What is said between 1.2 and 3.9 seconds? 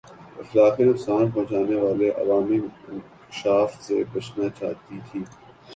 پہچانے والے عوامی انکشاف